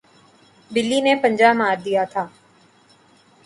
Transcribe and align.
بلی 0.71 0.99
نے 1.05 1.13
پنجہ 1.23 1.49
مار 1.59 1.77
دیا 1.85 2.03
تھا 2.11 2.23